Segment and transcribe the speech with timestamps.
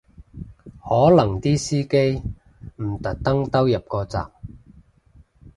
[0.83, 2.23] 可能啲司機
[2.83, 4.31] 唔特登兜入個站